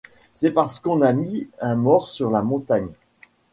C'est 0.33 0.49
parce 0.49 0.79
qu'on 0.79 1.01
a 1.01 1.13
mis 1.13 1.47
un 1.59 1.75
mort 1.75 2.09
sur 2.09 2.31
la 2.31 2.41
montagne. 2.41 2.89